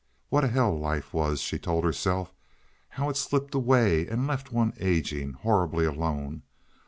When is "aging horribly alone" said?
4.79-6.41